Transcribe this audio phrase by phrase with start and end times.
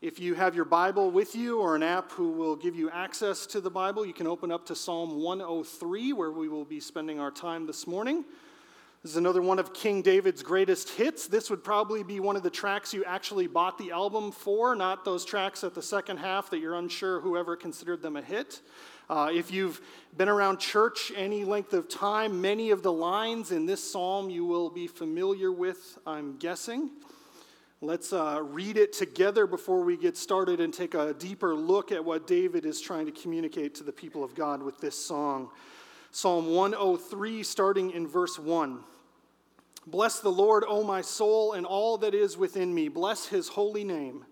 [0.00, 3.46] If you have your Bible with you or an app who will give you access
[3.46, 7.18] to the Bible, you can open up to Psalm 103, where we will be spending
[7.18, 8.24] our time this morning.
[9.02, 11.26] This is another one of King David's greatest hits.
[11.26, 15.04] This would probably be one of the tracks you actually bought the album for, not
[15.04, 18.60] those tracks at the second half that you're unsure whoever considered them a hit.
[19.10, 19.80] Uh, if you've
[20.16, 24.44] been around church any length of time, many of the lines in this psalm you
[24.44, 26.90] will be familiar with, I'm guessing.
[27.80, 32.04] Let's uh, read it together before we get started and take a deeper look at
[32.04, 35.50] what David is trying to communicate to the people of God with this song.
[36.10, 38.80] Psalm 103, starting in verse 1.
[39.86, 42.88] Bless the Lord, O my soul, and all that is within me.
[42.88, 44.24] Bless his holy name.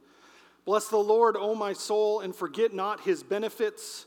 [0.65, 4.07] Bless the Lord, O my soul, and forget not his benefits,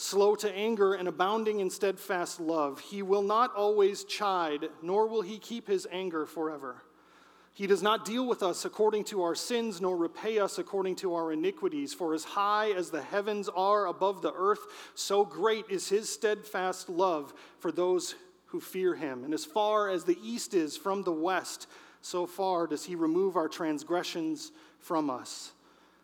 [0.00, 2.80] slow to anger and abounding in steadfast love.
[2.80, 6.82] He will not always chide, nor will he keep his anger forever.
[7.52, 11.14] He does not deal with us according to our sins, nor repay us according to
[11.14, 11.92] our iniquities.
[11.92, 14.60] For as high as the heavens are above the earth,
[14.94, 18.14] so great is his steadfast love for those
[18.46, 19.22] who fear him.
[19.22, 21.66] And as far as the east is from the west,
[22.00, 25.52] so far does he remove our transgressions from us.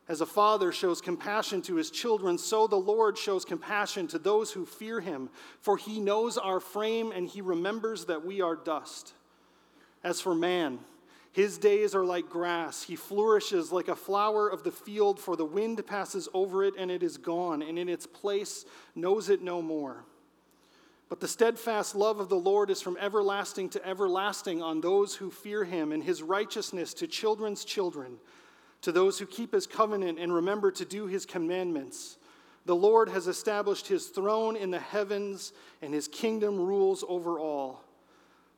[0.09, 4.53] As a father shows compassion to his children, so the Lord shows compassion to those
[4.53, 5.31] who fear him.
[5.61, 9.15] For he knows our frame and he remembers that we are dust.
[10.05, 10.79] As for man,
[11.33, 12.85] his days are like grass.
[12.85, 16.91] He flourishes like a flower of the field, for the wind passes over it and
[16.91, 20.05] it is gone, and in its place knows it no more.
[21.09, 25.31] But the steadfast love of the Lord is from everlasting to everlasting on those who
[25.31, 28.19] fear him, and his righteousness to children's children,
[28.87, 32.19] to those who keep his covenant and remember to do his commandments.
[32.67, 35.53] The Lord has established his throne in the heavens,
[35.83, 37.83] and his kingdom rules over all.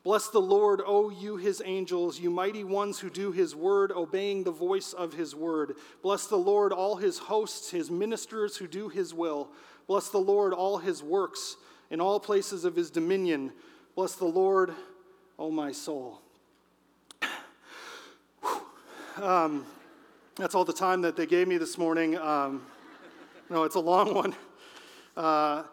[0.05, 4.44] Bless the Lord, O you his angels, you mighty ones who do his word, obeying
[4.44, 5.77] the voice of his word.
[6.03, 9.49] Bless the Lord, all his hosts, his ministers who do his will.
[9.87, 11.56] Bless the Lord, all his works,
[11.89, 13.50] in all places of his dominion.
[13.97, 14.75] Bless the Lord,
[15.39, 16.21] O my soul.
[19.16, 19.66] Um,
[20.38, 22.16] that's all the time that they gave me this morning.
[22.16, 22.62] Um,
[23.50, 24.37] no, it's a long one.
[25.16, 25.65] Uh,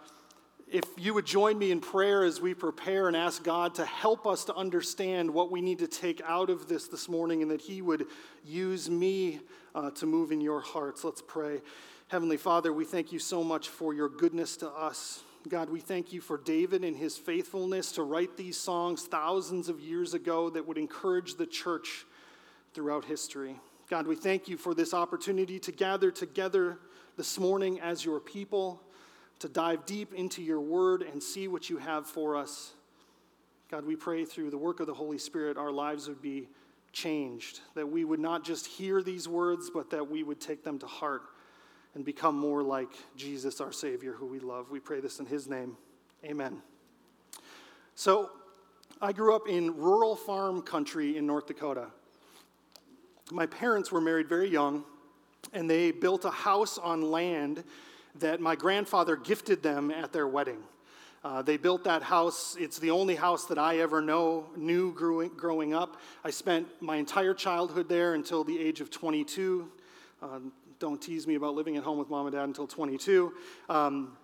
[0.68, 4.26] if you would join me in prayer as we prepare and ask God to help
[4.26, 7.62] us to understand what we need to take out of this this morning and that
[7.62, 8.08] He would
[8.44, 9.42] use me
[9.76, 11.04] uh, to move in your hearts.
[11.04, 11.62] Let's pray.
[12.08, 15.22] Heavenly Father, we thank you so much for your goodness to us.
[15.48, 19.80] God, we thank you for David and his faithfulness to write these songs thousands of
[19.80, 22.08] years ago that would encourage the church
[22.74, 23.60] throughout history.
[23.88, 26.80] God, we thank you for this opportunity to gather together
[27.18, 28.82] this morning as your people
[29.38, 32.74] to dive deep into your word and see what you have for us.
[33.70, 36.50] God, we pray through the work of the Holy Spirit, our lives would be
[36.94, 40.80] changed, that we would not just hear these words, but that we would take them
[40.80, 41.22] to heart
[41.94, 44.72] and become more like Jesus, our Savior, who we love.
[44.72, 45.78] We pray this in His name.
[46.24, 46.64] Amen.
[47.94, 48.32] So,
[49.00, 51.88] I grew up in rural farm country in North Dakota.
[53.32, 54.84] My parents were married very young,
[55.52, 57.64] and they built a house on land
[58.20, 60.60] that my grandfather gifted them at their wedding.
[61.24, 62.56] Uh, they built that house.
[62.60, 66.00] It's the only house that I ever know knew growing, growing up.
[66.24, 69.72] I spent my entire childhood there until the age of 22.
[70.22, 70.40] Uh,
[70.78, 73.34] don't tease me about living at home with mom and dad until 22.
[73.70, 74.16] Um,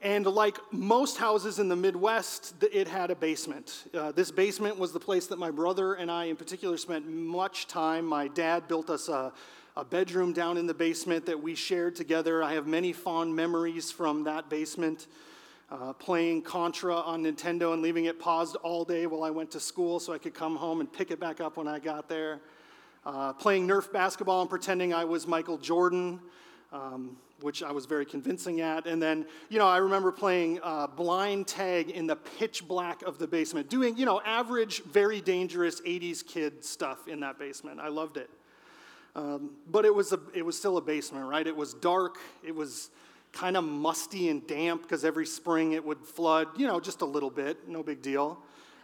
[0.00, 3.84] and like most houses in the Midwest, it had a basement.
[3.92, 7.66] Uh, this basement was the place that my brother and I, in particular, spent much
[7.66, 8.04] time.
[8.04, 9.32] My dad built us a
[9.78, 12.42] a bedroom down in the basement that we shared together.
[12.42, 15.06] I have many fond memories from that basement.
[15.70, 19.60] Uh, playing Contra on Nintendo and leaving it paused all day while I went to
[19.60, 22.40] school so I could come home and pick it back up when I got there.
[23.06, 26.18] Uh, playing Nerf basketball and pretending I was Michael Jordan,
[26.72, 28.86] um, which I was very convincing at.
[28.86, 33.18] And then, you know, I remember playing uh, blind tag in the pitch black of
[33.18, 37.80] the basement, doing, you know, average, very dangerous 80s kid stuff in that basement.
[37.80, 38.30] I loved it.
[39.16, 41.46] Um, but it was, a, it was still a basement, right?
[41.46, 42.18] It was dark.
[42.44, 42.90] It was
[43.32, 47.04] kind of musty and damp because every spring it would flood, you know, just a
[47.04, 48.38] little bit, no big deal.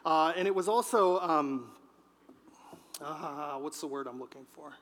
[0.05, 1.71] Uh, and it was also, um,
[3.01, 4.73] uh, what's the word I'm looking for?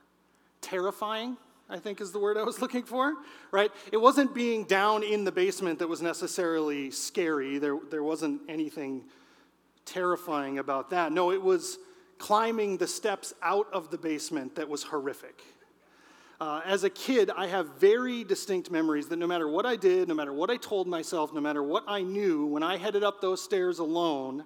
[0.60, 1.36] Terrifying.
[1.68, 3.14] I think is the word I was looking for,
[3.50, 3.70] right?
[3.90, 7.58] It wasn't being down in the basement that was necessarily scary.
[7.58, 9.04] There, there wasn't anything
[9.84, 11.12] terrifying about that.
[11.12, 11.78] No, it was
[12.18, 15.42] climbing the steps out of the basement that was horrific.
[16.40, 20.08] Uh, as a kid, I have very distinct memories that no matter what I did,
[20.08, 23.20] no matter what I told myself, no matter what I knew, when I headed up
[23.20, 24.44] those stairs alone,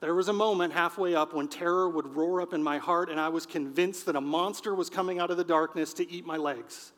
[0.00, 3.20] there was a moment halfway up when terror would roar up in my heart, and
[3.20, 6.38] I was convinced that a monster was coming out of the darkness to eat my
[6.38, 6.92] legs.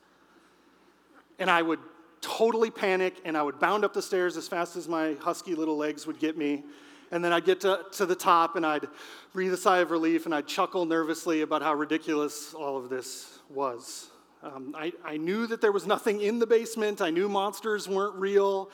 [1.40, 1.80] And I would
[2.20, 5.76] totally panic, and I would bound up the stairs as fast as my husky little
[5.76, 6.62] legs would get me.
[7.10, 8.86] And then I'd get to, to the top, and I'd
[9.32, 13.40] breathe a sigh of relief, and I'd chuckle nervously about how ridiculous all of this
[13.50, 14.10] was.
[14.44, 18.14] Um, I, I knew that there was nothing in the basement, I knew monsters weren't
[18.14, 18.70] real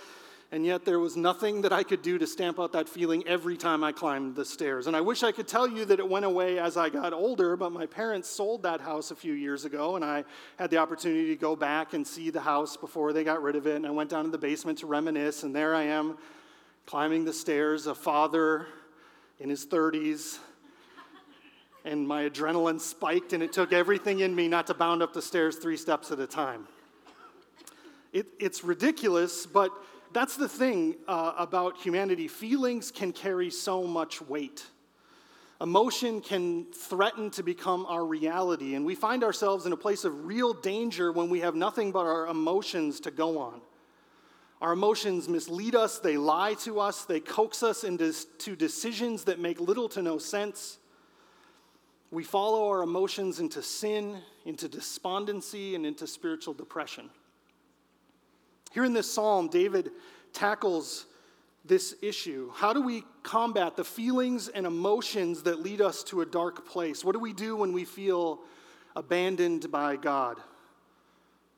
[0.51, 3.57] and yet there was nothing that I could do to stamp out that feeling every
[3.57, 4.87] time I climbed the stairs.
[4.87, 7.55] And I wish I could tell you that it went away as I got older,
[7.55, 10.25] but my parents sold that house a few years ago, and I
[10.59, 13.67] had the opportunity to go back and see the house before they got rid of
[13.67, 13.77] it.
[13.77, 16.17] And I went down to the basement to reminisce, and there I am
[16.87, 18.67] climbing the stairs, a father
[19.41, 20.39] in his 30s.
[21.85, 25.23] And my adrenaline spiked, and it took everything in me not to bound up the
[25.23, 26.67] stairs three steps at a time.
[28.15, 29.71] It, it's ridiculous, but
[30.13, 32.29] that's the thing uh, about humanity.
[32.29, 34.65] Feelings can carry so much weight.
[35.61, 40.27] Emotion can threaten to become our reality, and we find ourselves in a place of
[40.27, 43.61] real danger when we have nothing but our emotions to go on.
[44.61, 49.61] Our emotions mislead us, they lie to us, they coax us into decisions that make
[49.61, 50.79] little to no sense.
[52.11, 57.11] We follow our emotions into sin, into despondency, and into spiritual depression.
[58.73, 59.91] Here in this psalm, David
[60.33, 61.07] tackles
[61.65, 62.51] this issue.
[62.55, 67.05] How do we combat the feelings and emotions that lead us to a dark place?
[67.05, 68.41] What do we do when we feel
[68.97, 70.39] abandoned by God?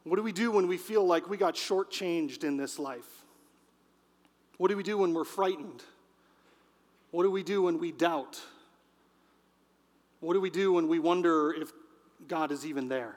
[0.05, 3.25] What do we do when we feel like we got shortchanged in this life?
[4.57, 5.83] What do we do when we're frightened?
[7.11, 8.41] What do we do when we doubt?
[10.21, 11.73] What do we do when we wonder if
[12.29, 13.17] God is even there?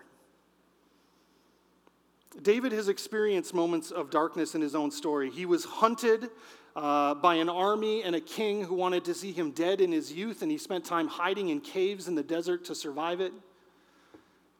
[2.41, 5.29] David has experienced moments of darkness in his own story.
[5.29, 6.29] He was hunted
[6.75, 10.11] uh, by an army and a king who wanted to see him dead in his
[10.11, 13.33] youth, and he spent time hiding in caves in the desert to survive it.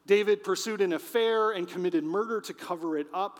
[0.05, 3.39] David pursued an affair and committed murder to cover it up.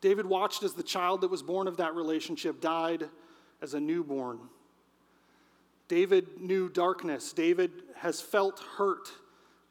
[0.00, 3.08] David watched as the child that was born of that relationship died
[3.62, 4.38] as a newborn.
[5.88, 7.32] David knew darkness.
[7.32, 9.08] David has felt hurt.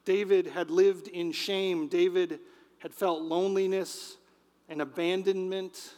[0.04, 1.88] David had lived in shame.
[1.88, 2.40] David
[2.78, 4.16] had felt loneliness
[4.68, 5.94] and abandonment.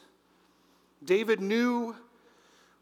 [1.04, 1.94] David knew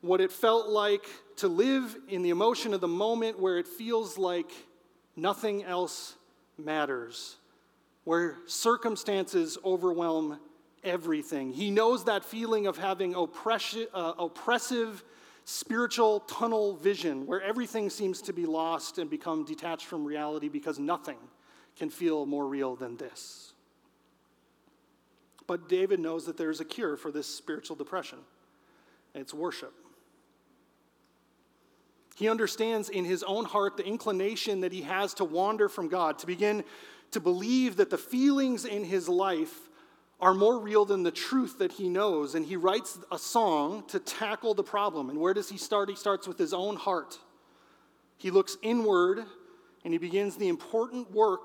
[0.01, 1.07] what it felt like
[1.37, 4.51] to live in the emotion of the moment where it feels like
[5.17, 6.15] nothing else
[6.59, 7.37] matters,
[8.05, 10.39] where circumstances overwhelm
[10.85, 11.53] everything.
[11.53, 15.05] He knows that feeling of having uh, oppressive
[15.45, 20.79] spiritual tunnel vision, where everything seems to be lost and become detached from reality because
[20.79, 21.19] nothing
[21.77, 23.53] can feel more real than this.
[25.47, 28.19] But David knows that there's a cure for this spiritual depression,
[29.15, 29.73] it's worship.
[32.17, 36.19] He understands in his own heart the inclination that he has to wander from God,
[36.21, 36.65] to begin
[37.11, 39.69] to believe that the feelings in his life
[40.19, 42.35] are more real than the truth that he knows.
[42.35, 45.11] And he writes a song to tackle the problem.
[45.11, 45.91] And where does he start?
[45.91, 47.19] He starts with his own heart.
[48.17, 49.25] He looks inward
[49.85, 51.45] and he begins the important work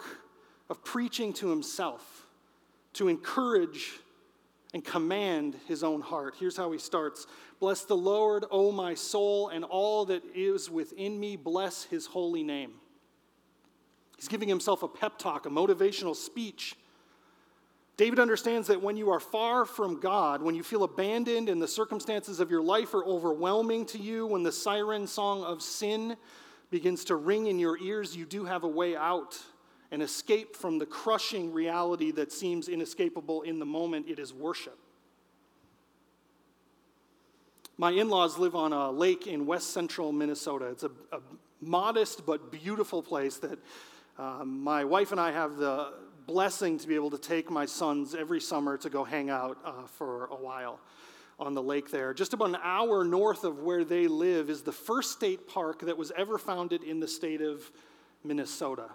[0.69, 2.20] of preaching to himself
[2.93, 3.99] to encourage
[4.73, 6.35] and command his own heart.
[6.39, 7.27] Here's how he starts
[7.59, 12.43] Bless the Lord, O my soul, and all that is within me, bless his holy
[12.43, 12.73] name.
[14.17, 16.75] He's giving himself a pep talk, a motivational speech.
[17.97, 21.67] David understands that when you are far from God, when you feel abandoned and the
[21.67, 26.17] circumstances of your life are overwhelming to you, when the siren song of sin
[26.71, 29.39] begins to ring in your ears, you do have a way out
[29.91, 34.07] an escape from the crushing reality that seems inescapable in the moment.
[34.07, 34.77] It is worship.
[37.77, 40.65] My in laws live on a lake in west central Minnesota.
[40.67, 41.19] It's a, a
[41.61, 43.59] modest but beautiful place that
[44.17, 45.93] um, my wife and I have the
[46.27, 49.87] blessing to be able to take my sons every summer to go hang out uh,
[49.87, 50.79] for a while
[51.39, 52.13] on the lake there.
[52.13, 55.97] Just about an hour north of where they live is the first state park that
[55.97, 57.69] was ever founded in the state of
[58.23, 58.91] Minnesota.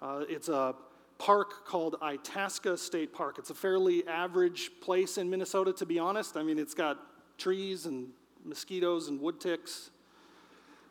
[0.00, 0.76] Uh, it's a
[1.18, 3.36] park called Itasca State Park.
[3.38, 6.36] It's a fairly average place in Minnesota, to be honest.
[6.36, 6.98] I mean, it's got
[7.36, 8.08] trees and
[8.44, 9.90] mosquitoes and wood ticks.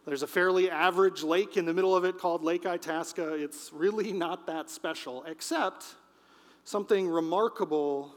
[0.06, 3.34] There's a fairly average lake in the middle of it called Lake Itasca.
[3.36, 5.86] It's really not that special, except
[6.66, 8.14] something remarkable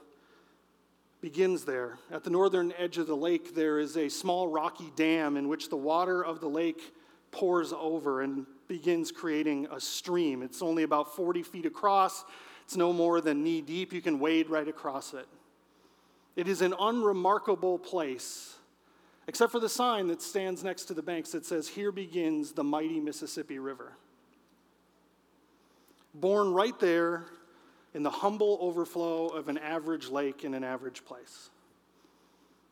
[1.21, 1.99] begins there.
[2.11, 5.69] At the northern edge of the lake, there is a small rocky dam in which
[5.69, 6.95] the water of the lake
[7.31, 10.43] pours over and begins creating a stream.
[10.43, 12.25] It's only about 40 feet across,
[12.65, 13.93] it's no more than knee deep.
[13.93, 15.27] You can wade right across it.
[16.37, 18.55] It is an unremarkable place
[19.27, 22.65] except for the sign that stands next to the banks that says, Here begins the
[22.65, 23.93] mighty Mississippi River.
[26.15, 27.27] Born right there
[27.95, 31.51] in the humble overflow of an average lake in an average place.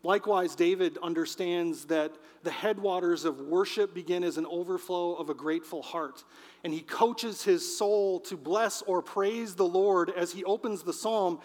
[0.04, 2.12] Likewise, David understands that
[2.44, 6.22] the headwaters of worship begin as an overflow of a grateful heart.
[6.62, 10.92] And he coaches his soul to bless or praise the Lord as he opens the
[10.92, 11.40] psalm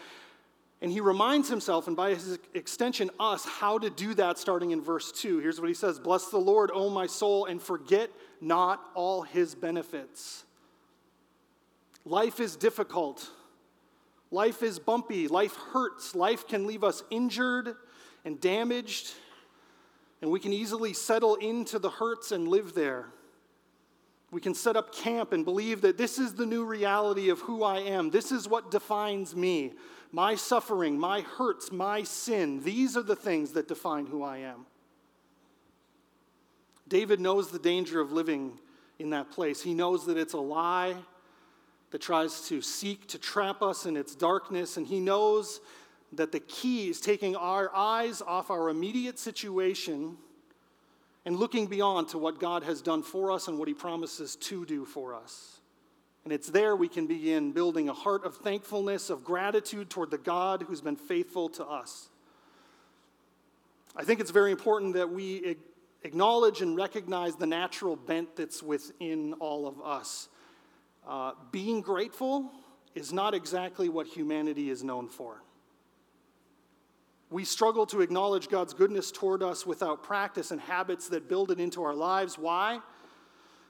[0.84, 4.82] and he reminds himself, and by his extension, us, how to do that starting in
[4.82, 5.40] verse 2.
[5.40, 9.56] Here's what he says Bless the Lord, O my soul, and forget not all his
[9.56, 10.44] benefits.
[12.04, 13.30] Life is difficult.
[14.30, 15.30] Life is bumpy.
[15.30, 16.16] Life hurts.
[16.16, 17.78] Life can leave us injured
[18.26, 19.14] and damaged,
[20.22, 23.08] and we can easily settle into the hurts and live there.
[24.32, 27.64] We can set up camp and believe that this is the new reality of who
[27.64, 28.10] I am.
[28.10, 29.74] This is what defines me
[30.14, 34.68] my suffering, my hurts, my sin, these are the things that define who I am.
[36.88, 38.60] David knows the danger of living
[39.00, 39.64] in that place.
[39.64, 40.96] He knows that it's a lie
[41.90, 45.60] that tries to seek to trap us in its darkness, and he knows
[46.18, 50.18] that the key is taking our eyes off our immediate situation
[51.26, 54.66] and looking beyond to what God has done for us and what he promises to
[54.66, 55.62] do for us.
[56.24, 60.18] And it's there we can begin building a heart of thankfulness, of gratitude toward the
[60.18, 62.10] God who's been faithful to us.
[63.96, 65.58] I think it's very important that we
[66.04, 70.30] acknowledge and recognize the natural bent that's within all of us.
[71.06, 72.52] Uh, being grateful
[72.96, 75.43] is not exactly what humanity is known for.
[77.34, 81.60] We struggle to acknowledge God's goodness toward us without practice and habits that build it
[81.60, 82.38] into our lives.
[82.38, 82.80] Why?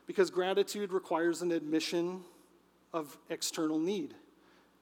[0.05, 2.23] Because gratitude requires an admission
[2.91, 4.15] of external need.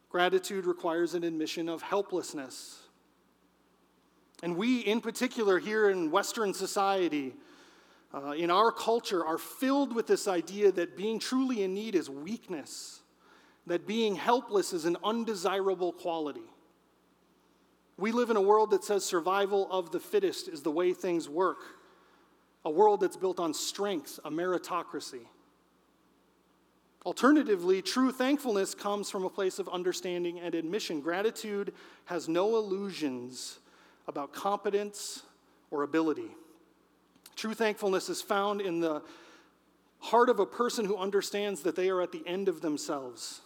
[0.09, 2.79] Gratitude requires an admission of helplessness.
[4.41, 7.35] And we, in particular, here in Western society,
[8.11, 12.09] uh, in our culture, are filled with this idea that being truly in need is
[12.09, 13.01] weakness,
[13.67, 16.50] that being helpless is an undesirable quality.
[18.01, 21.29] We live in a world that says survival of the fittest is the way things
[21.29, 21.60] work,
[22.65, 25.27] a world that's built on strength, a meritocracy.
[27.05, 31.00] Alternatively, true thankfulness comes from a place of understanding and admission.
[31.00, 31.74] Gratitude
[32.05, 33.60] has no illusions
[34.08, 35.22] about competence
[35.70, 36.31] or ability.
[37.36, 39.03] True thankfulness is found in the
[40.00, 43.41] heart of a person who understands that they are at the end of themselves.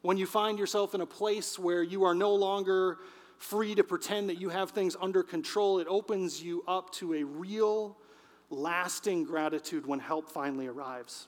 [0.00, 2.96] When you find yourself in a place where you are no longer
[3.42, 7.24] free to pretend that you have things under control, it opens you up to a
[7.24, 7.96] real,
[8.50, 11.26] lasting gratitude when help finally arrives.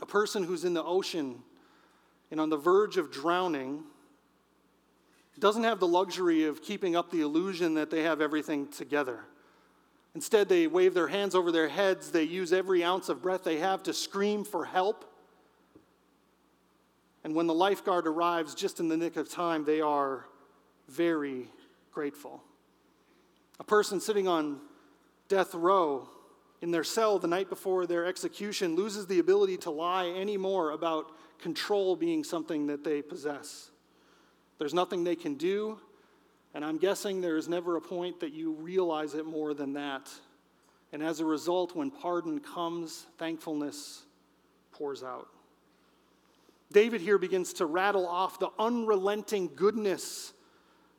[0.00, 1.42] A person who's in the ocean
[2.30, 3.84] and on the verge of drowning
[5.38, 9.20] doesn't have the luxury of keeping up the illusion that they have everything together.
[10.14, 13.58] Instead, they wave their hands over their heads, they use every ounce of breath they
[13.58, 15.04] have to scream for help.
[17.22, 20.26] And when the lifeguard arrives just in the nick of time, they are
[20.90, 21.48] very
[21.92, 22.42] grateful.
[23.58, 24.60] A person sitting on
[25.28, 26.08] death row
[26.60, 31.12] in their cell the night before their execution loses the ability to lie anymore about
[31.38, 33.70] control being something that they possess.
[34.58, 35.78] There's nothing they can do,
[36.52, 40.10] and I'm guessing there is never a point that you realize it more than that.
[40.92, 44.02] And as a result, when pardon comes, thankfulness
[44.72, 45.28] pours out.
[46.72, 50.32] David here begins to rattle off the unrelenting goodness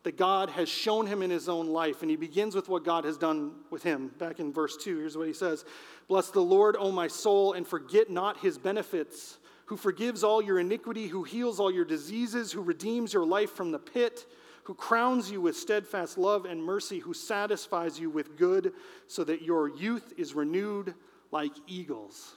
[0.03, 2.01] that God has shown him in his own life.
[2.01, 4.11] And he begins with what God has done with him.
[4.17, 5.65] Back in verse 2, here's what he says
[6.07, 10.59] Bless the Lord, O my soul, and forget not his benefits, who forgives all your
[10.59, 14.25] iniquity, who heals all your diseases, who redeems your life from the pit,
[14.63, 18.73] who crowns you with steadfast love and mercy, who satisfies you with good,
[19.07, 20.93] so that your youth is renewed
[21.31, 22.35] like eagles.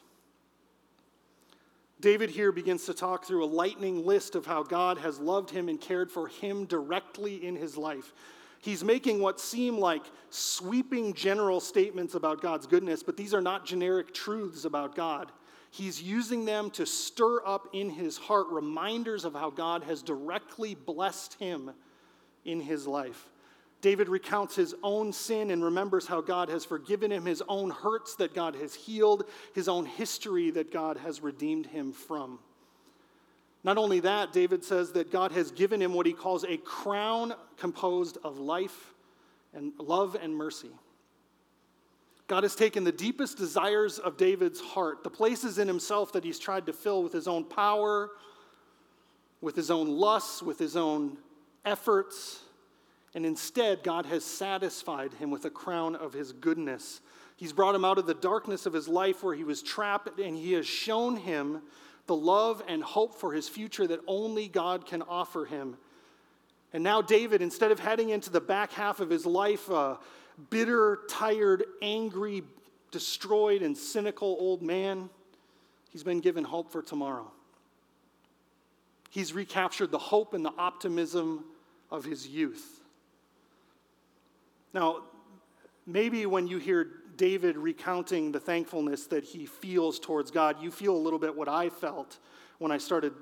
[2.05, 5.71] David here begins to talk through a lightning list of how God has loved him
[5.71, 8.13] and cared for him directly in his life.
[8.61, 13.65] He's making what seem like sweeping general statements about God's goodness, but these are not
[13.65, 15.33] generic truths about God.
[15.71, 20.75] He's using them to stir up in his heart reminders of how God has directly
[20.75, 21.71] blessed him
[22.45, 23.31] in his life.
[23.85, 28.15] David recounts his own sin and remembers how God has forgiven him, his own hurts
[28.15, 29.25] that God has healed,
[29.55, 32.39] his own history that God has redeemed him from.
[33.63, 37.35] Not only that, David says that God has given him what he calls a crown
[37.59, 38.95] composed of life
[39.53, 40.71] and love and mercy.
[42.27, 46.39] God has taken the deepest desires of David's heart, the places in himself that he's
[46.39, 48.13] tried to fill with his own power,
[49.43, 51.19] with his own lusts, with his own
[51.67, 52.41] efforts,
[53.15, 57.01] and instead, God has satisfied him with a crown of his goodness.
[57.37, 60.37] He's brought him out of the darkness of his life where he was trapped, and
[60.37, 61.63] he has shown him
[62.07, 65.77] the love and hope for his future that only God can offer him.
[66.73, 69.99] And now, David, instead of heading into the back half of his life, a
[70.51, 72.43] bitter, tired, angry,
[72.91, 75.09] destroyed, and cynical old man,
[75.91, 77.31] he's been given hope for tomorrow.
[79.11, 81.45] He's recaptured the hope and the optimism
[81.93, 82.81] of his youth.
[84.75, 85.05] Now,
[85.87, 90.97] maybe when you hear David recounting the thankfulness that he feels towards God, you feel
[90.97, 92.19] a little bit what I felt
[92.59, 93.13] when I started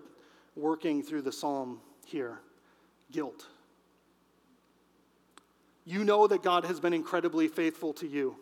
[0.57, 2.41] working through the psalm here
[3.11, 3.47] guilt.
[5.85, 8.37] You know that God has been incredibly faithful to you.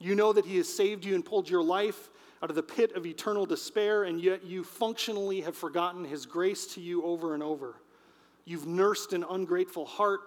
[0.00, 2.10] You know that He has saved you and pulled your life
[2.42, 6.66] out of the pit of eternal despair, and yet you functionally have forgotten His grace
[6.74, 7.76] to you over and over.
[8.44, 10.20] You've nursed an ungrateful heart,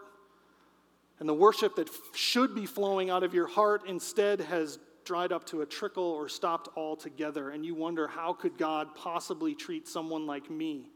[1.19, 5.45] and the worship that should be flowing out of your heart instead has dried up
[5.45, 7.51] to a trickle or stopped altogether.
[7.51, 10.89] And you wonder, how could God possibly treat someone like me?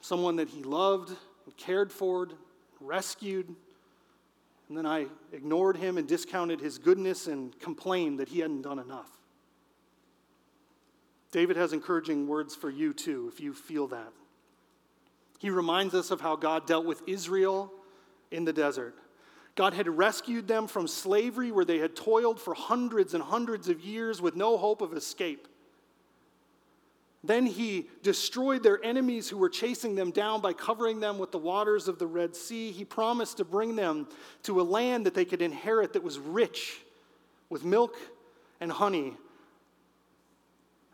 [0.00, 1.10] Someone that he loved
[1.44, 2.28] and cared for,
[2.80, 3.54] rescued,
[4.68, 8.78] and then I ignored him and discounted his goodness and complained that he hadn't done
[8.78, 9.10] enough.
[11.30, 14.12] David has encouraging words for you too, if you feel that.
[15.38, 17.72] He reminds us of how God dealt with Israel
[18.30, 18.94] in the desert.
[19.54, 23.80] God had rescued them from slavery where they had toiled for hundreds and hundreds of
[23.80, 25.48] years with no hope of escape.
[27.24, 31.38] Then he destroyed their enemies who were chasing them down by covering them with the
[31.38, 32.70] waters of the Red Sea.
[32.70, 34.08] He promised to bring them
[34.44, 36.78] to a land that they could inherit that was rich
[37.50, 37.96] with milk
[38.60, 39.16] and honey.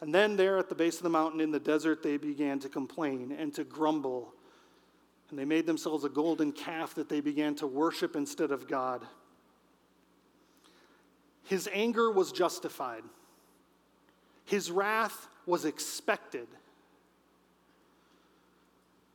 [0.01, 2.69] And then, there at the base of the mountain in the desert, they began to
[2.69, 4.34] complain and to grumble
[5.31, 9.03] and they made themselves a golden calf that they began to worship instead of God.
[11.45, 13.03] His anger was justified,
[14.45, 16.49] his wrath was expected.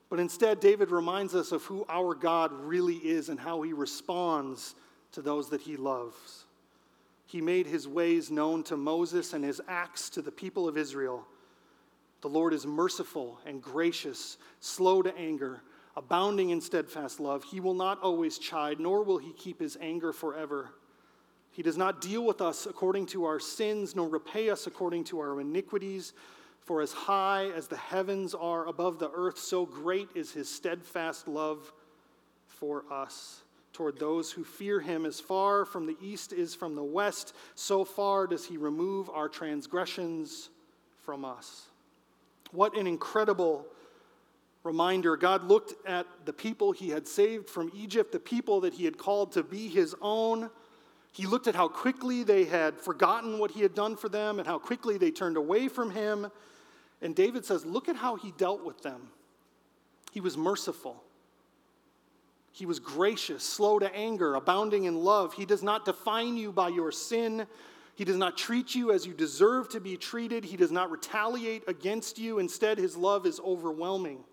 [0.10, 4.74] But instead, David reminds us of who our God really is and how he responds
[5.12, 6.46] to those that he loves.
[7.28, 11.28] He made his ways known to Moses and his acts to the people of Israel.
[12.22, 15.62] The Lord is merciful and gracious, slow to anger,
[15.96, 17.44] abounding in steadfast love.
[17.44, 20.70] He will not always chide, nor will he keep his anger forever.
[21.52, 25.20] He does not deal with us according to our sins, nor repay us according to
[25.20, 26.14] our iniquities.
[26.62, 31.28] For as high as the heavens are above the earth, so great is his steadfast
[31.28, 31.74] love
[32.46, 33.42] for us.
[33.74, 37.84] Toward those who fear him, as far from the east is from the west, so
[37.84, 40.50] far does he remove our transgressions
[41.02, 41.68] from us.
[42.52, 43.66] What an incredible
[44.64, 48.86] reminder, God looked at the people he had saved from Egypt, the people that he
[48.86, 50.50] had called to be his own.
[51.12, 54.48] He looked at how quickly they had forgotten what he had done for them and
[54.48, 56.30] how quickly they turned away from him.
[57.02, 59.10] And David says, Look at how he dealt with them.
[60.12, 61.04] He was merciful.
[62.52, 65.34] He was gracious, slow to anger, abounding in love.
[65.34, 67.46] He does not define you by your sin.
[67.96, 70.44] He does not treat you as you deserve to be treated.
[70.44, 72.40] He does not retaliate against you.
[72.40, 74.24] Instead, his love is overwhelming.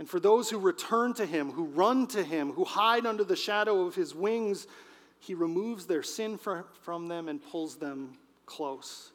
[0.00, 3.36] And for those who return to him, who run to him, who hide under the
[3.36, 4.66] shadow of his wings,
[5.18, 9.12] he removes their sin from them and pulls them close.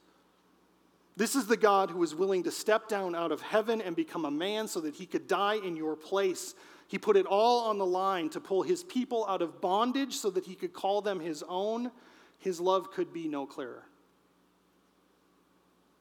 [1.17, 4.25] This is the God who is willing to step down out of heaven and become
[4.25, 6.53] a man so that he could die in your place.
[6.87, 10.29] He put it all on the line to pull his people out of bondage so
[10.29, 11.89] that he could call them his own.
[12.37, 13.87] His love could be no clearer.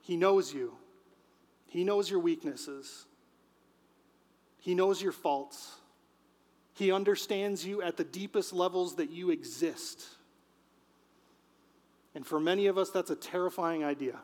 [0.03, 0.75] He knows you,
[1.69, 3.07] he knows your weaknesses.
[4.65, 5.75] He knows your faults.
[6.73, 10.07] He understands you at the deepest levels that you exist.
[12.15, 14.17] And for many of us, that's a terrifying idea.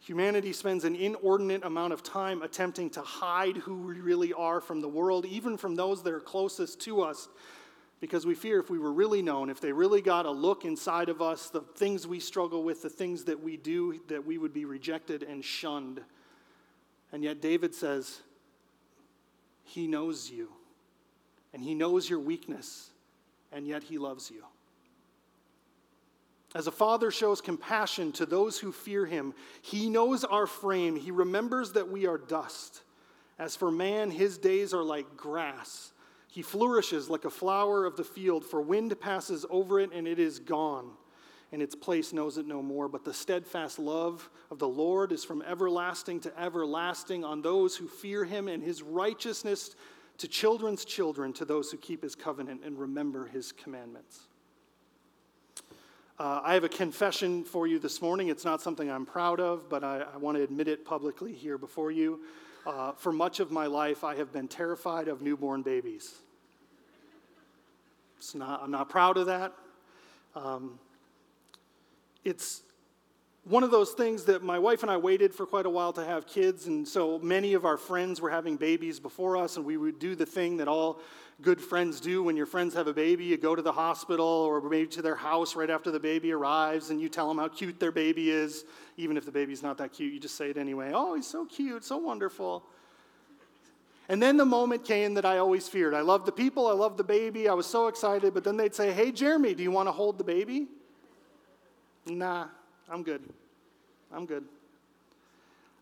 [0.00, 4.80] Humanity spends an inordinate amount of time attempting to hide who we really are from
[4.80, 7.28] the world, even from those that are closest to us,
[8.00, 11.08] because we fear if we were really known, if they really got a look inside
[11.08, 14.52] of us, the things we struggle with, the things that we do, that we would
[14.52, 16.00] be rejected and shunned.
[17.12, 18.20] And yet David says,
[19.64, 20.50] He knows you,
[21.52, 22.90] and He knows your weakness,
[23.52, 24.44] and yet He loves you.
[26.54, 30.96] As a father shows compassion to those who fear him, he knows our frame.
[30.96, 32.82] He remembers that we are dust.
[33.38, 35.92] As for man, his days are like grass.
[36.28, 40.18] He flourishes like a flower of the field, for wind passes over it and it
[40.18, 40.90] is gone,
[41.52, 42.88] and its place knows it no more.
[42.88, 47.88] But the steadfast love of the Lord is from everlasting to everlasting on those who
[47.88, 49.74] fear him, and his righteousness
[50.18, 54.20] to children's children, to those who keep his covenant and remember his commandments.
[56.18, 58.26] Uh, I have a confession for you this morning.
[58.26, 61.56] It's not something I'm proud of, but I, I want to admit it publicly here
[61.56, 62.20] before you.
[62.66, 66.16] Uh, for much of my life, I have been terrified of newborn babies.
[68.34, 69.52] Not, I'm not proud of that.
[70.34, 70.80] Um,
[72.28, 72.62] it's
[73.44, 76.04] one of those things that my wife and I waited for quite a while to
[76.04, 79.78] have kids, and so many of our friends were having babies before us, and we
[79.78, 81.00] would do the thing that all
[81.40, 83.24] good friends do when your friends have a baby.
[83.24, 86.90] You go to the hospital or maybe to their house right after the baby arrives,
[86.90, 88.66] and you tell them how cute their baby is.
[88.98, 90.92] Even if the baby's not that cute, you just say it anyway.
[90.94, 92.62] Oh, he's so cute, so wonderful.
[94.10, 95.94] And then the moment came that I always feared.
[95.94, 98.74] I loved the people, I loved the baby, I was so excited, but then they'd
[98.74, 100.66] say, Hey, Jeremy, do you want to hold the baby?
[102.08, 102.46] Nah,
[102.88, 103.22] I'm good.
[104.12, 104.44] I'm good.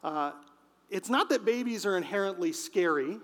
[0.02, 0.32] Uh,
[0.90, 3.18] it's not that babies are inherently scary,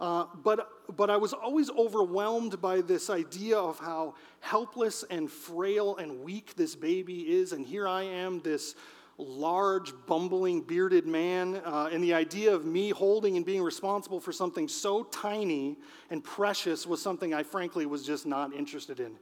[0.00, 5.96] uh, but, but I was always overwhelmed by this idea of how helpless and frail
[5.96, 7.52] and weak this baby is.
[7.52, 8.74] And here I am, this
[9.18, 14.32] large, bumbling, bearded man, uh, and the idea of me holding and being responsible for
[14.32, 15.76] something so tiny
[16.10, 19.16] and precious was something I frankly was just not interested in.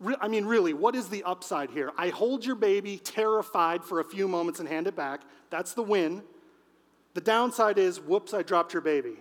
[0.00, 1.92] Re- I mean, really, what is the upside here?
[1.96, 5.20] I hold your baby terrified for a few moments and hand it back.
[5.50, 6.22] That's the win.
[7.12, 9.16] The downside is, whoops, I dropped your baby.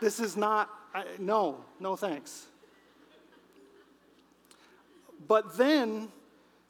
[0.00, 2.46] this is not, I, no, no thanks.
[5.28, 6.08] But then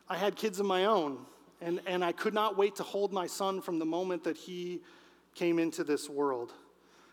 [0.09, 1.19] I had kids of my own,
[1.61, 4.81] and, and I could not wait to hold my son from the moment that he
[5.35, 6.53] came into this world.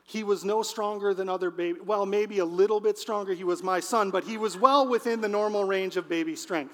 [0.05, 1.79] He was no stronger than other baby.
[1.79, 3.33] Well, maybe a little bit stronger.
[3.33, 6.73] He was my son, but he was well within the normal range of baby strength.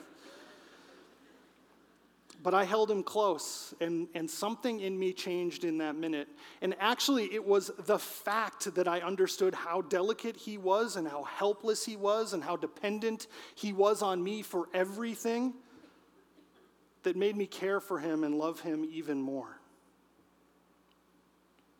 [2.41, 6.29] But I held him close, and, and something in me changed in that minute.
[6.61, 11.23] And actually, it was the fact that I understood how delicate he was, and how
[11.23, 15.53] helpless he was, and how dependent he was on me for everything
[17.03, 19.58] that made me care for him and love him even more.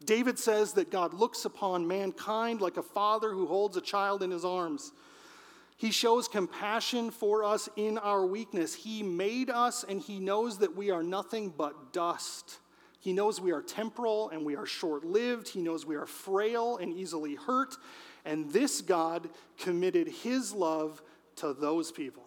[0.05, 4.31] David says that God looks upon mankind like a father who holds a child in
[4.31, 4.91] his arms.
[5.77, 8.73] He shows compassion for us in our weakness.
[8.73, 12.59] He made us and he knows that we are nothing but dust.
[12.99, 15.47] He knows we are temporal and we are short lived.
[15.47, 17.75] He knows we are frail and easily hurt.
[18.25, 21.01] And this God committed his love
[21.37, 22.23] to those people.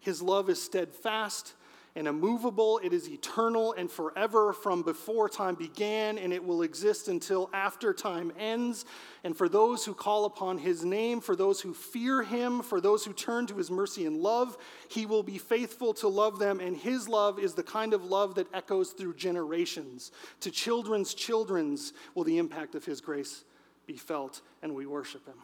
[0.00, 1.54] His love is steadfast
[1.96, 2.80] and immovable.
[2.82, 7.94] It is eternal and forever from before time began, and it will exist until after
[7.94, 8.84] time ends.
[9.22, 13.04] And for those who call upon his name, for those who fear him, for those
[13.04, 14.56] who turn to his mercy and love,
[14.88, 16.58] he will be faithful to love them.
[16.58, 20.10] And his love is the kind of love that echoes through generations.
[20.40, 23.44] To children's children's will the impact of his grace
[23.86, 25.36] be felt, and we worship him.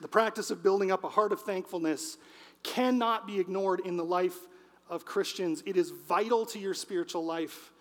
[0.00, 2.16] The practice of building up a heart of thankfulness
[2.62, 4.36] cannot be ignored in the life
[4.88, 5.62] of Christians.
[5.66, 7.72] It is vital to your spiritual life,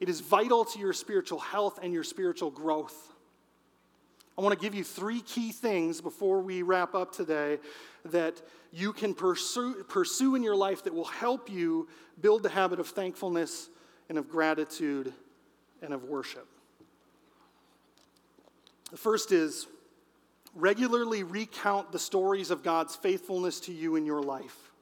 [0.00, 3.12] it is vital to your spiritual health and your spiritual growth.
[4.38, 7.58] I want to give you three key things before we wrap up today
[8.04, 11.88] that you can pursue, pursue in your life that will help you
[12.20, 13.70] build the habit of thankfulness
[14.10, 15.14] and of gratitude
[15.80, 16.46] and of worship.
[18.90, 19.66] The first is
[20.56, 24.72] regularly recount the stories of God's faithfulness to you in your life.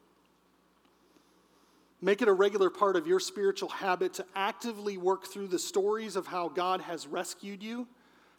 [2.00, 6.16] Make it a regular part of your spiritual habit to actively work through the stories
[6.16, 7.88] of how God has rescued you,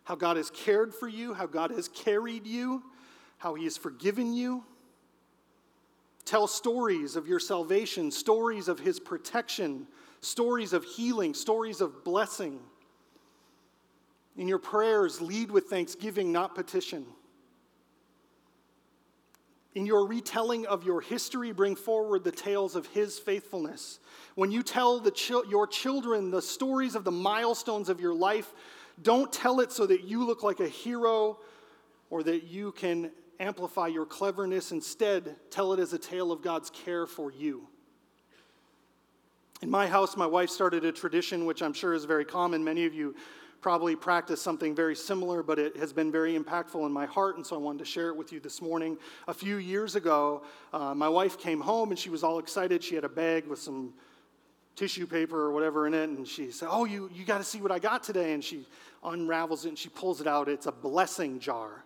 [0.04, 2.84] how God has cared for you, how God has carried you,
[3.38, 4.63] how He has forgiven you.
[6.26, 9.88] Tell stories of your salvation, stories of His protection,
[10.21, 12.60] stories of healing, stories of blessing.
[14.38, 17.06] In your prayers, lead with thanksgiving, not petition.
[19.75, 23.99] In your retelling of your history, bring forward the tales of his faithfulness.
[24.35, 25.11] When you tell the
[25.49, 28.53] your children the stories of the milestones of your life,
[29.03, 31.39] don't tell it so that you look like a hero
[32.09, 34.71] or that you can amplify your cleverness.
[34.71, 37.67] Instead, tell it as a tale of God's care for you.
[39.61, 42.63] In my house, my wife started a tradition which I'm sure is very common.
[42.63, 43.13] Many of you
[43.62, 47.46] probably practice something very similar, but it has been very impactful in my heart, and
[47.46, 48.98] so I wanted to share it with you this morning.
[49.28, 52.84] A few years ago, uh, my wife came home and she was all excited.
[52.84, 53.94] She had a bag with some
[54.76, 57.62] tissue paper or whatever in it, and she said, Oh, you, you got to see
[57.62, 58.34] what I got today.
[58.34, 58.65] And she
[59.04, 60.50] unravels it and she pulls it out.
[60.50, 61.84] It's a blessing jar.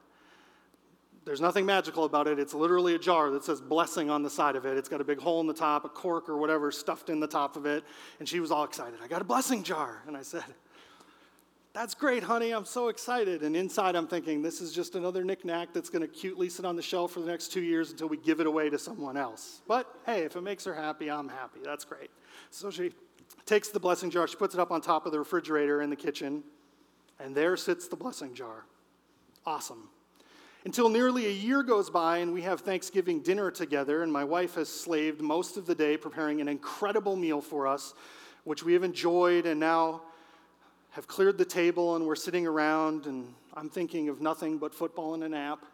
[1.26, 2.40] There's nothing magical about it.
[2.40, 4.78] It's literally a jar that says blessing on the side of it.
[4.78, 7.28] It's got a big hole in the top, a cork or whatever stuffed in the
[7.28, 7.84] top of it.
[8.20, 9.00] And she was all excited.
[9.04, 10.02] I got a blessing jar.
[10.08, 10.44] And I said,
[11.80, 12.52] that's great, honey.
[12.52, 13.42] I'm so excited.
[13.42, 16.76] And inside, I'm thinking, this is just another knickknack that's going to cutely sit on
[16.76, 19.62] the shelf for the next two years until we give it away to someone else.
[19.65, 21.62] But hey, if it makes her happy, I'm happy.
[21.63, 22.10] That's great.
[22.52, 22.92] So she
[23.46, 25.96] takes the blessing jar, she puts it up on top of the refrigerator in the
[25.96, 26.44] kitchen,
[27.18, 28.65] and there sits the blessing jar.
[29.46, 29.88] Awesome.
[30.65, 34.56] Until nearly a year goes by and we have Thanksgiving dinner together, and my wife
[34.56, 37.94] has slaved most of the day preparing an incredible meal for us,
[38.44, 40.02] which we have enjoyed and now
[40.91, 45.13] have cleared the table and we're sitting around and I'm thinking of nothing but football
[45.13, 45.65] and a nap.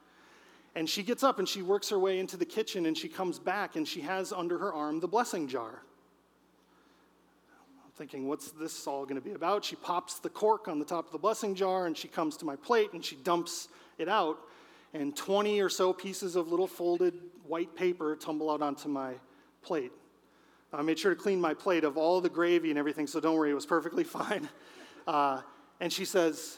[0.75, 3.39] And she gets up and she works her way into the kitchen and she comes
[3.39, 5.82] back and she has under her arm the blessing jar.
[7.86, 9.63] I'm thinking, what's this all going to be about?
[9.63, 12.45] She pops the cork on the top of the blessing jar and she comes to
[12.45, 14.38] my plate and she dumps it out.
[14.93, 17.13] And 20 or so pieces of little folded
[17.47, 19.13] white paper tumble out onto my
[19.62, 19.91] plate.
[20.73, 23.38] I made sure to clean my plate of all the gravy and everything, so don't
[23.38, 24.49] worry, it was perfectly fine.
[25.06, 25.41] Uh,
[25.80, 26.58] and she says,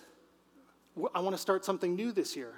[1.14, 2.54] I want to start something new this year.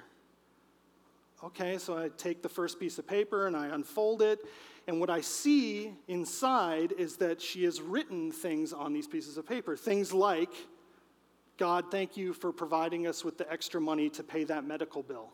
[1.42, 4.40] Okay, so I take the first piece of paper and I unfold it.
[4.86, 9.46] And what I see inside is that she has written things on these pieces of
[9.46, 9.76] paper.
[9.76, 10.52] Things like,
[11.56, 15.30] God, thank you for providing us with the extra money to pay that medical bill.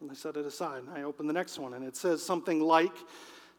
[0.00, 2.60] And I set it aside and I open the next one and it says something
[2.60, 2.94] like,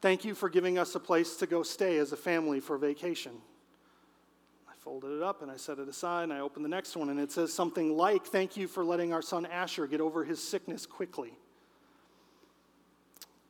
[0.02, 3.32] Thank you for giving us a place to go stay as a family for vacation
[4.86, 7.20] folded it up and I set it aside and I opened the next one and
[7.20, 10.86] it says something like, Thank you for letting our son Asher get over his sickness
[10.86, 11.34] quickly.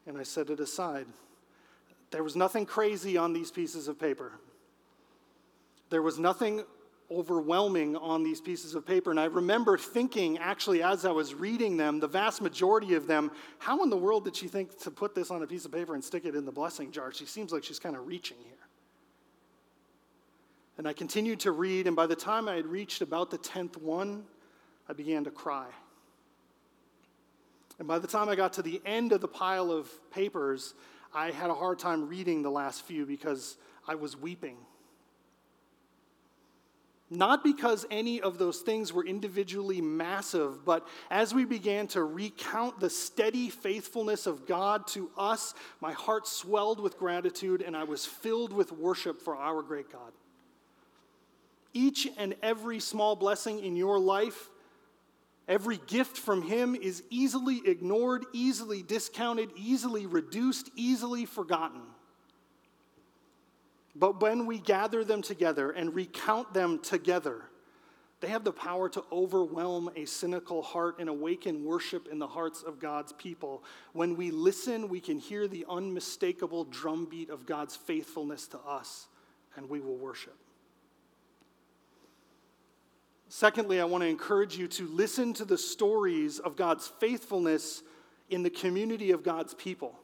[0.07, 1.07] And I set it aside.
[2.11, 4.31] There was nothing crazy on these pieces of paper.
[5.89, 6.63] There was nothing
[7.11, 9.11] overwhelming on these pieces of paper.
[9.11, 13.29] And I remember thinking, actually, as I was reading them, the vast majority of them,
[13.59, 15.95] how in the world did she think to put this on a piece of paper
[15.95, 17.11] and stick it in the blessing jar?
[17.11, 18.55] She seems like she's kind of reaching here.
[20.77, 23.77] And I continued to read, and by the time I had reached about the 10th
[23.77, 24.25] one,
[24.89, 25.67] I began to cry.
[27.79, 30.73] And by the time I got to the end of the pile of papers,
[31.13, 33.57] I had a hard time reading the last few because
[33.87, 34.57] I was weeping.
[37.09, 42.79] Not because any of those things were individually massive, but as we began to recount
[42.79, 48.05] the steady faithfulness of God to us, my heart swelled with gratitude and I was
[48.05, 50.11] filled with worship for our great God.
[51.75, 54.49] Each and every small blessing in your life,
[55.45, 61.81] every gift from Him is easily ignored, easily discounted, easily reduced, easily forgotten.
[63.93, 67.43] But when we gather them together and recount them together,
[68.21, 72.63] they have the power to overwhelm a cynical heart and awaken worship in the hearts
[72.63, 73.65] of God's people.
[73.91, 79.07] When we listen, we can hear the unmistakable drumbeat of God's faithfulness to us,
[79.57, 80.37] and we will worship.
[83.27, 87.83] Secondly, I want to encourage you to listen to the stories of God's faithfulness
[88.29, 89.99] in the community of God's people.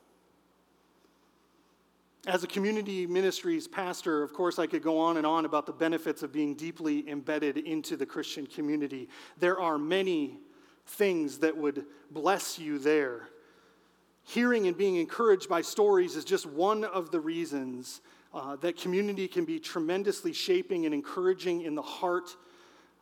[2.27, 5.73] As a community ministries pastor, of course, I could go on and on about the
[5.73, 9.09] benefits of being deeply embedded into the Christian community.
[9.39, 10.37] There are many
[10.85, 13.29] things that would bless you there.
[14.23, 18.01] Hearing and being encouraged by stories is just one of the reasons
[18.33, 22.35] uh, that community can be tremendously shaping and encouraging in the heart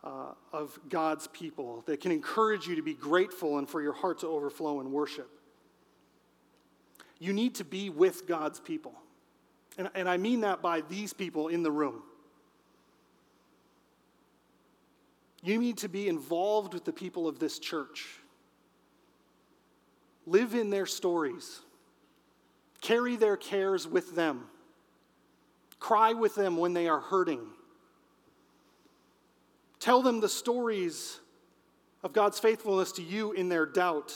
[0.02, 4.20] uh, of God's people that can encourage you to be grateful and for your heart
[4.20, 5.28] to overflow in worship.
[7.18, 8.94] You need to be with God's people.
[9.76, 12.02] And, and I mean that by these people in the room.
[15.42, 18.06] You need to be involved with the people of this church.
[20.26, 21.60] Live in their stories.
[22.80, 24.46] Carry their cares with them.
[25.78, 27.40] Cry with them when they are hurting.
[29.80, 31.18] Tell them the stories
[32.02, 34.14] of God's faithfulness to you in their doubt.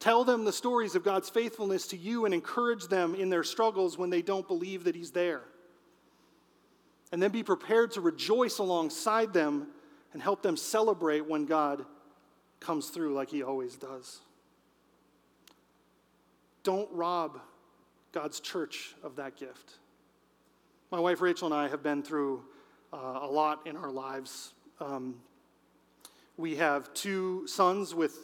[0.00, 3.96] Tell them the stories of God's faithfulness to you and encourage them in their struggles
[3.96, 5.42] when they don't believe that He's there.
[7.10, 9.68] And then be prepared to rejoice alongside them
[10.12, 11.84] and help them celebrate when God
[12.60, 14.20] comes through like He always does.
[16.64, 17.40] Don't rob
[18.12, 19.74] God's church of that gift.
[20.90, 22.42] My wife Rachel and I have been through
[22.92, 24.52] uh, a lot in our lives.
[24.80, 25.16] Um,
[26.36, 28.16] we have two sons with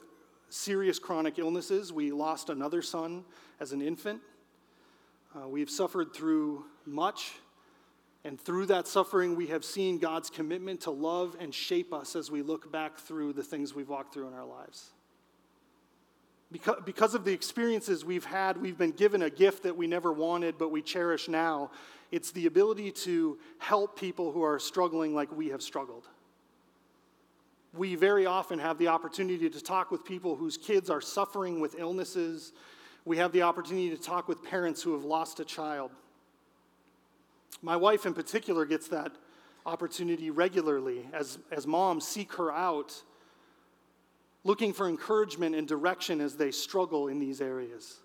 [0.48, 1.92] serious chronic illnesses.
[1.92, 3.24] We lost another son
[3.58, 4.20] as an infant.
[5.34, 7.32] Uh, we've suffered through much,
[8.24, 12.30] and through that suffering, we have seen God's commitment to love and shape us as
[12.30, 14.92] we look back through the things we've walked through in our lives.
[16.52, 20.12] Because, because of the experiences we've had, we've been given a gift that we never
[20.12, 21.72] wanted, but we cherish now.
[22.12, 26.06] It's the ability to help people who are struggling like we have struggled
[27.76, 31.74] we very often have the opportunity to talk with people whose kids are suffering with
[31.78, 32.52] illnesses.
[33.04, 35.90] We have the opportunity to talk with parents who have lost a child.
[37.62, 39.12] My wife, in particular, gets that
[39.66, 43.02] opportunity regularly as, as moms seek her out,
[44.44, 48.00] looking for encouragement and direction as they struggle in these areas.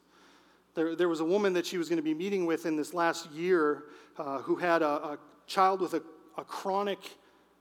[0.73, 2.93] There, there was a woman that she was going to be meeting with in this
[2.93, 3.83] last year
[4.17, 6.01] uh, who had a, a child with a,
[6.37, 6.99] a chronic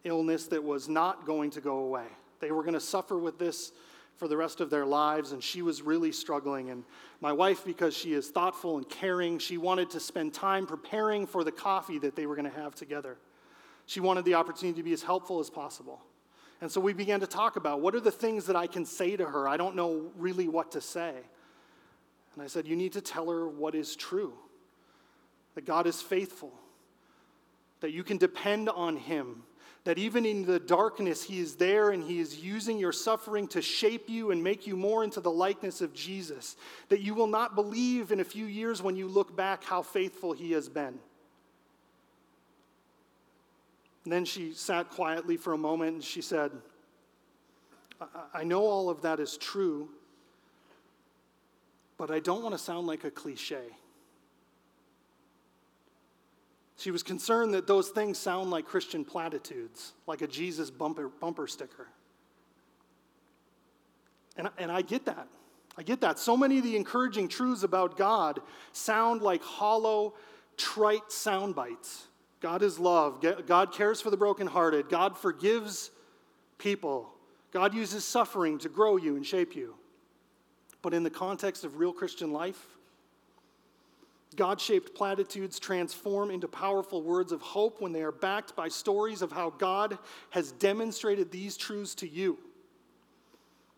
[0.05, 2.07] illness that was not going to go away.
[2.41, 3.73] They were going to suffer with this
[4.17, 6.71] for the rest of their lives, and she was really struggling.
[6.71, 6.85] And
[7.21, 11.45] my wife, because she is thoughtful and caring, she wanted to spend time preparing for
[11.45, 13.17] the coffee that they were going to have together.
[13.87, 16.01] She wanted the opportunity to be as helpful as possible.
[16.61, 19.17] And so we began to talk about what are the things that I can say
[19.17, 19.49] to her?
[19.49, 21.15] I don't know really what to say.
[22.35, 24.35] And I said, You need to tell her what is true
[25.55, 26.53] that God is faithful,
[27.81, 29.43] that you can depend on Him,
[29.85, 33.63] that even in the darkness, He is there and He is using your suffering to
[33.63, 36.57] shape you and make you more into the likeness of Jesus.
[36.89, 40.33] That you will not believe in a few years when you look back how faithful
[40.33, 40.99] He has been.
[44.05, 46.51] And then she sat quietly for a moment and she said,
[48.33, 49.89] I know all of that is true,
[51.97, 53.65] but I don't want to sound like a cliche.
[56.79, 61.49] She was concerned that those things sound like Christian platitudes, like a Jesus bumper, bumper
[61.49, 61.89] sticker.
[64.37, 65.27] And, and I get that.
[65.77, 66.21] I get that.
[66.21, 68.41] So many of the encouraging truths about God
[68.73, 70.15] sound like hollow,
[70.57, 72.07] trite sound bites.
[72.41, 73.25] God is love.
[73.47, 74.89] God cares for the brokenhearted.
[74.89, 75.91] God forgives
[76.59, 77.11] people.
[77.51, 79.75] God uses suffering to grow you and shape you.
[80.81, 82.78] But in the context of real Christian life,
[84.37, 89.23] God shaped platitudes transform into powerful words of hope when they are backed by stories
[89.23, 89.99] of how God
[90.31, 92.39] has demonstrated these truths to you.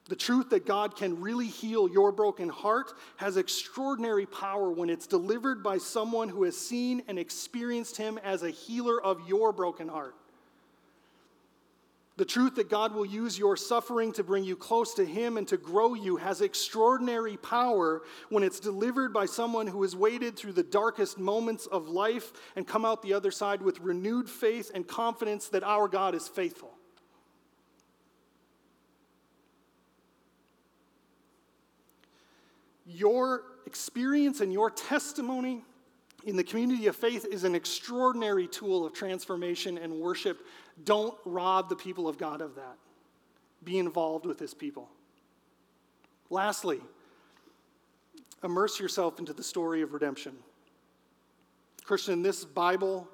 [0.08, 5.06] The truth that God can really heal your broken heart has extraordinary power when it's
[5.06, 9.86] delivered by someone who has seen and experienced Him as a healer of your broken
[9.86, 10.16] heart.
[12.20, 15.48] The truth that God will use your suffering to bring you close to Him and
[15.48, 20.52] to grow you has extraordinary power when it's delivered by someone who has waded through
[20.52, 24.87] the darkest moments of life and come out the other side with renewed faith and
[24.87, 26.74] confidence that our God is faithful.
[32.85, 35.64] Your experience and your testimony
[36.24, 40.46] in the community of faith is an extraordinary tool of transformation and worship.
[40.85, 42.76] Don't rob the people of God of that.
[43.64, 44.88] Be involved with His people.
[46.28, 46.80] Lastly,
[48.42, 50.35] immerse yourself into the story of redemption.
[51.85, 53.09] Christian, this Bible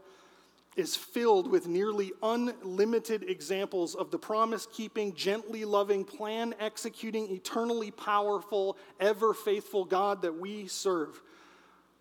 [0.77, 7.90] is filled with nearly unlimited examples of the promise keeping, gently loving, plan executing, eternally
[7.90, 11.23] powerful, ever faithful God that we serve.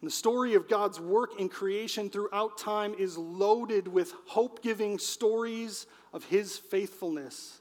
[0.06, 5.00] And the story of God's work in creation throughout time is loaded with hope giving
[5.00, 7.60] stories of his faithfulness.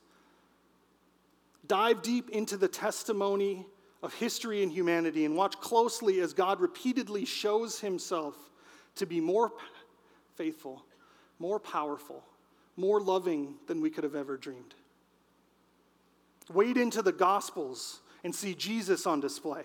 [1.67, 3.65] Dive deep into the testimony
[4.03, 8.37] of history and humanity and watch closely as God repeatedly shows himself
[8.97, 9.51] to be more
[10.35, 10.85] faithful,
[11.39, 12.23] more powerful,
[12.77, 14.75] more loving than we could have ever dreamed.
[16.53, 19.65] Wade into the Gospels and see Jesus on display.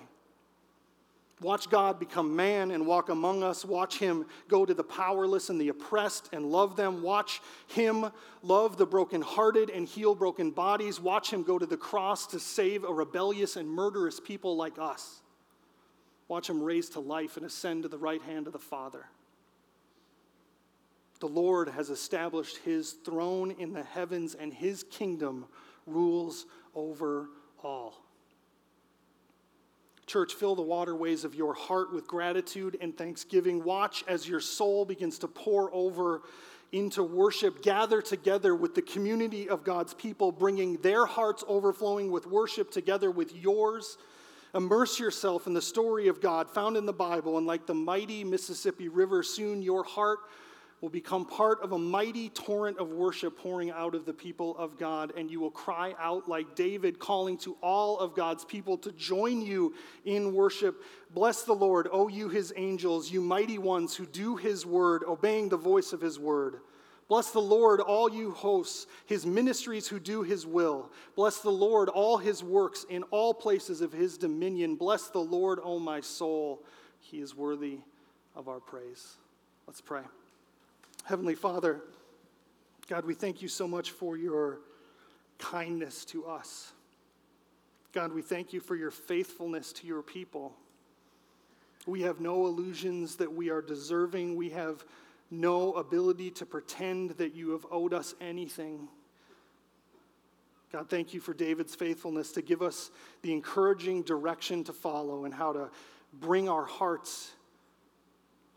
[1.42, 3.64] Watch God become man and walk among us.
[3.64, 7.02] Watch him go to the powerless and the oppressed and love them.
[7.02, 8.12] Watch him
[8.44, 11.00] love the brokenhearted and heal broken bodies.
[11.00, 15.22] Watch him go to the cross to save a rebellious and murderous people like us.
[16.28, 19.06] Watch him raise to life and ascend to the right hand of the Father.
[21.20, 25.48] The Lord has established his throne in the heavens, and his kingdom
[25.86, 27.30] rules over
[27.64, 28.09] all.
[30.10, 33.64] Church, fill the waterways of your heart with gratitude and thanksgiving.
[33.64, 36.24] Watch as your soul begins to pour over
[36.72, 37.62] into worship.
[37.62, 43.12] Gather together with the community of God's people, bringing their hearts overflowing with worship together
[43.12, 44.00] with yours.
[44.56, 48.24] Immerse yourself in the story of God found in the Bible, and like the mighty
[48.24, 50.22] Mississippi River, soon your heart
[50.82, 54.78] will become part of a mighty torrent of worship pouring out of the people of
[54.78, 58.92] God, and you will cry out like David, calling to all of God's people to
[58.94, 59.74] join you
[60.06, 60.82] in worship.
[61.14, 65.50] Bless the Lord, O you his angels, you mighty ones who do his word, obeying
[65.50, 66.62] the voice of his word.
[67.10, 70.92] Bless the Lord, all you hosts, his ministries who do his will.
[71.16, 74.76] Bless the Lord, all his works in all places of his dominion.
[74.76, 76.64] Bless the Lord, O my soul.
[77.00, 77.80] He is worthy
[78.36, 79.18] of our praise.
[79.66, 80.04] Let's pray.
[81.04, 81.82] Heavenly Father,
[82.88, 84.60] God, we thank you so much for your
[85.38, 86.72] kindness to us.
[87.94, 90.54] God, we thank you for your faithfulness to your people.
[91.88, 94.36] We have no illusions that we are deserving.
[94.36, 94.84] We have
[95.32, 98.88] no ability to pretend that you have owed us anything.
[100.72, 102.92] God, thank you for David's faithfulness to give us
[103.24, 105.70] the encouraging direction to follow and how to
[106.14, 107.32] bring our hearts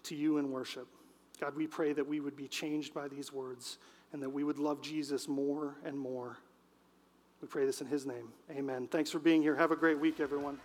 [0.05, 0.88] to you in worship.
[1.43, 3.78] God, we pray that we would be changed by these words
[4.12, 6.38] and that we would love Jesus more and more.
[7.40, 8.28] We pray this in his name.
[8.49, 8.86] Amen.
[8.86, 9.57] Thanks for being here.
[9.57, 10.61] Have a great week, everyone.